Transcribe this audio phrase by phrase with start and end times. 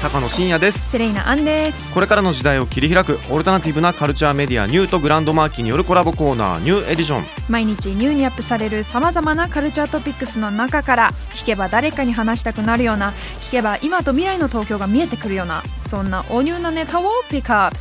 [0.00, 0.88] 高野真也です。
[0.90, 1.92] セレイナアンです。
[1.92, 7.24] これからの時代を切り開くオルタナティブなカルチャーメディアニューとグランドマーキーによるコラボコーナーニューエディション。
[7.48, 17.78] 毎日ニューにアップされるさまざまなカルチャートピックスの中から聞けば誰かに話したくなるような聞けば今と未来の東京が見えてくるようなそんなおニューなネタをピックアップ。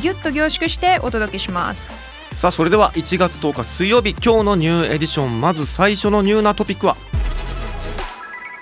[0.00, 2.08] ギュッと凝縮してお届けします。
[2.34, 5.42] さあそれでは1月10日水曜日今日のニューエディション。
[5.42, 6.96] まず最初のニューなトピックは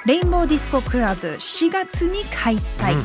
[0.07, 3.05] レインボーディスコクラブ4月に開催、うん。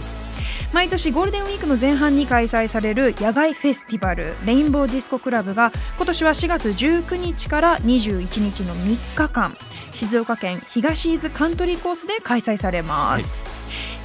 [0.71, 9.57] 毎年ゴールデンウィークの前半に開催される野外フェスティバルレインボーディスコクラブが今年は4月19日から21日の3日間
[9.93, 13.49] 静岡県東伊豆カントリーコースで開催されます、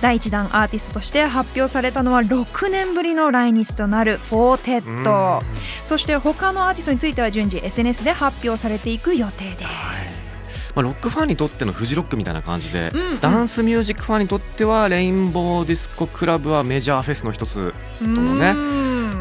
[0.01, 5.43] 第1弾アーティストとして発表されたのは6年ぶりの来日となるフォーテット。
[5.85, 10.26] そして他のアーティストについては順次 SNS で発表されていく予定です、
[10.77, 13.21] まあ、ロックファンにとってのフジロックみたいな感じで、うんうん。
[13.21, 18.53] ダンスミュージックファンにとってはレインボーディスコクラブはメジャーフェスの一つともね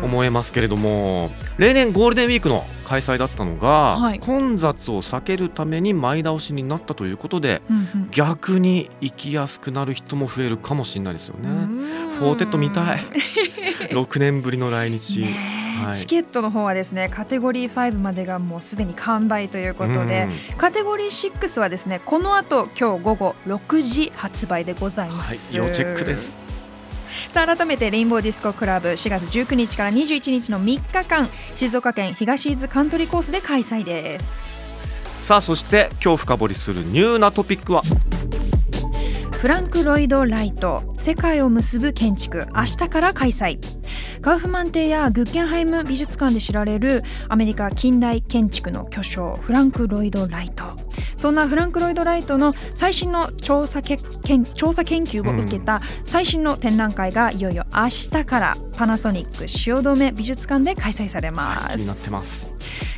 [0.03, 4.19] 思えますけれども例年ゴールデンウィークの開催だったのが、はい。
[4.19, 8.11] 混雑を避けるために前倒しになったということでうんうん。
[8.11, 11.49] 逆に行きやすくなる人も増えるかもしれないですよね。
[12.19, 12.99] フォーテッド見たい。
[13.91, 15.93] 6年ぶりの来日、ねえはい。
[15.95, 20.57] チケットの方はですねカテゴリー5までがもうすでに完売ということでうん。
[20.57, 26.37] カテゴリー6はですねこの後今日午後6時発売でございまはいす、要チェックです。
[27.31, 34.51] さあ改めて Rainbow Disco Club 4月19日から21日の3日間静岡県東伊豆カントリーコースで開催です。
[35.17, 37.81] さあそして今日深掘りするニューなトピックは？
[39.39, 43.59] フランク・ロイド・ライト世界を結ぶ建築明日から開催。
[44.21, 50.63] カウフマン邸やグッケンハイム美術館で知られるアメリカ近代建築の巨匠フランク・ロイド・ライト。
[51.15, 62.49] そんなフランク・ロイド・ライトの最新の調査けけん調査研究を受けた最新の展覧会がいよいよ明日からパナソニック汐留美術館で開催されます、気になってます。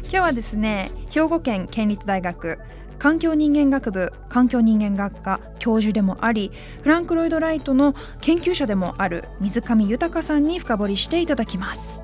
[0.03, 2.59] 今日はですね兵庫県県立大学
[2.99, 12.03] 環境人間学部環境人間学科教授でもありフランク・ロイド・ライトの研究者でもある水上豊さんに深掘りしていただきます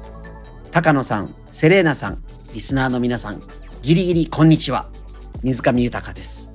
[0.74, 3.40] 高野さん、セレーナさん、リスナーの皆さん、
[3.84, 4.90] ギリギリこんにちは。
[5.44, 6.52] 水上豊です。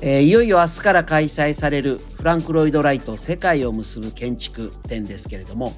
[0.00, 5.72] えーいよいよ明日から開催されるフランク・ロイド・ライト世界を結ぶ建築展ですけれども、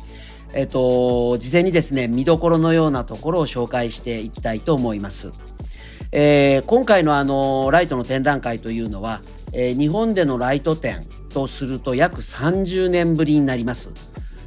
[0.54, 5.32] えっ、と、事前にですね、見どころのようなところを紹介していきたいと思います。
[6.12, 13.90] えー今回のあのライトの展覧会というのは、えー日本でのライト展とすると約30年ぶりになります。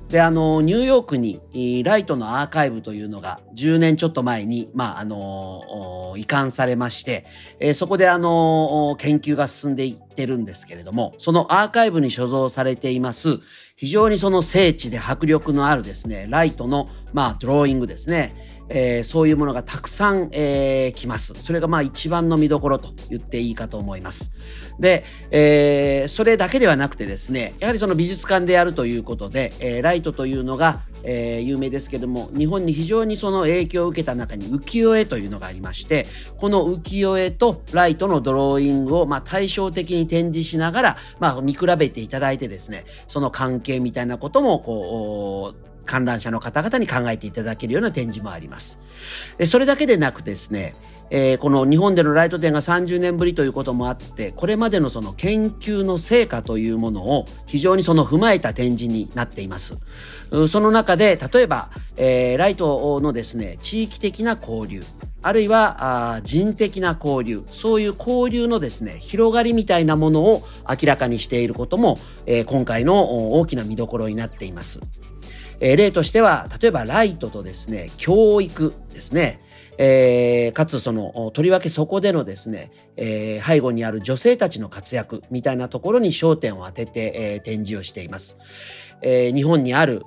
[0.08, 7.26] であのニューヨークにライトのアーカイブというのが10年ちょっと前に、まあ、あの移管されまして、
[7.59, 13.40] えーそこであの研究が進んでいってってるんですけれどもそのアーカイブに所蔵されています
[13.76, 21.34] 非常にその精緻で迫力のあるですねライトの、まあ、ドローイングですねえーそういうものがたくさん、えー来ます。
[21.36, 24.31] それがまあ一番の見どころと言っていいかと思います。
[24.80, 48.80] で、えーそれだけではなくてですね、やはりその美術館でやるということで、えーライトというのが、えー有名ですけども、日本に非常にその影響を受けた中に浮世絵というのがありまして、この浮世絵とライトのドローイングをまあ対照的に展示しながら、まあ、見比べていただいてですね、その関係みたいなこともこう、観覧者の方々に考えていただけるような展示もあります。
[49.38, 50.76] でそれだけでなくですね、
[51.10, 59.78] えーこの日本でのライト展が30年ぶりということもあって、これまでのその研究の成果というものを非常にその踏まえた展示になっています。
[60.50, 64.82] その中で、例えば、えーライトのですね、地域的な交流、
[65.25, 71.97] あるいは人的な交流、そういう交流のですね、広がりみたいなものを明らかにしていることも、
[72.28, 74.82] えー今回の大きな見どころになっています。
[75.59, 79.41] えー例としては、例えばライトとですね、教育ですね。
[79.79, 88.38] えーかつその、とりわけそこでのですね、えー背後にある女性たちの活躍みたいなところに焦点を当てて、えー展示をしています。
[89.07, 90.02] えー日本にある、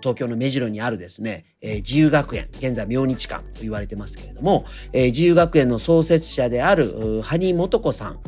[0.00, 8.20] 東京の目白にあるですね、えー自由学園、現在明日館と言われてますけれども、えー自由学園の創設者である、うー羽生素子さん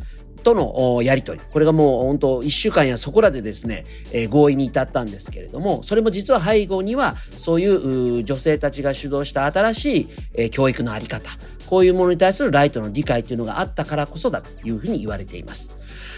[0.42, 1.44] とのやり取り。
[1.52, 11.30] これがもう本当一週間やそこらでですね、えー合意に至ったんですけれども、それも実は背後にはそういう女性たちが主導した新しい、えー教育のあり方。
[11.68, 15.76] こういうものに対するライトの理解というのがあったからこそだというふうに言われています。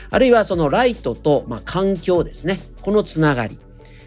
[0.09, 2.59] あるいはそのライトと、まあ、環境ですね。
[2.81, 3.59] このつながり、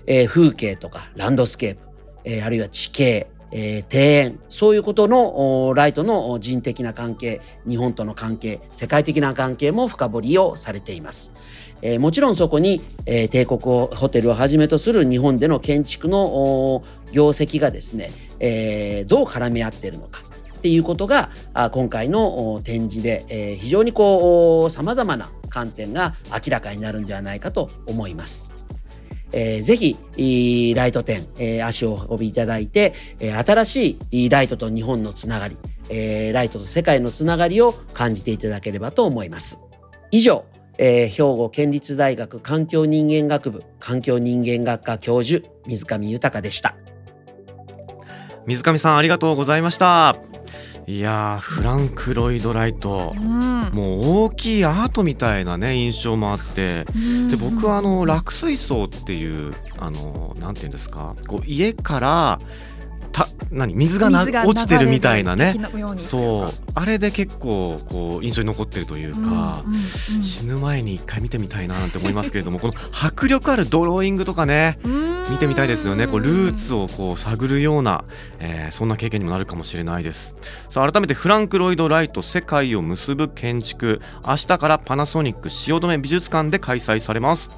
[0.07, 1.81] えー風景とかランドスケープ、
[2.23, 11.31] えーあるいは地形、えー庭園、そういうことのおライトの人的な関係、日本との関係、世界的な関係も深掘りをされています。
[11.81, 20.21] えーもちろんそこに、えー帝国ホテルをはじめとする日本での建築のお業績がですね、えーどう絡み合っているのか
[20.57, 28.54] っていうことがあ今回のお展示で、えー非常にこうさまざまな観点が明らかになるんじゃないかと思います。
[29.31, 35.57] えーぜひ、いいライト展、えー足をお運びいただいて、えー新しいいいライトと日本のつながり、
[35.89, 39.59] えーライトと世界のつながりを感じていただければと思います。
[40.11, 40.45] 以上、
[40.77, 46.75] えー兵庫県立大学環境人間学部環境人間学科教授水上豊でした。
[48.45, 50.15] 水上さんありがとうございました
[50.85, 56.85] いやーフランク・ロイド・ライトうんもう大きいアートみたいなね印象もあって
[57.31, 62.39] で僕はあの落水槽っていうあのなんていうんですかこう家から
[63.15, 64.09] た何水が
[64.45, 65.55] 落ちてるみたいなね。
[65.97, 66.49] そう。
[66.73, 74.79] あれで結構こう印象に残ってるというか、うんうんうん死ぬ前に一回見てみたいななんて思いますけれども この迫力あるドローイングとかね
[75.29, 76.07] 見てみたいですよね。
[76.07, 78.03] こうルーツをこう探るような、
[78.39, 80.35] えーそんな経験にもなるかもしれないです。
[80.69, 84.01] さあ改めてフランク・ロイド・ライト世界を結ぶ建築。
[84.25, 87.51] 明日からパナソニック汐留美術館で開催されます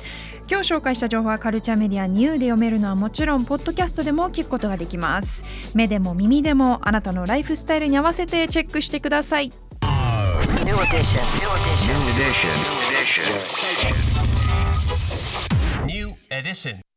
[0.49, 5.43] 今日紹介した情報はカルチャーメディアニューで読めるのはもちろんポッドキャストでも聞くことができます
[5.75, 9.51] 目でも耳でもあなたのライフスタイルに合わせてチェックしてください
[10.65, 11.21] New edition.
[11.39, 11.93] New edition.
[11.93, 12.51] New edition.
[12.89, 13.23] Edition.
[15.85, 16.87] New edition.